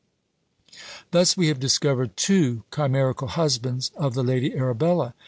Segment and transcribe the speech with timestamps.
[1.11, 5.13] Thus we have discovered two chimerical husbands of the Lady Arabella.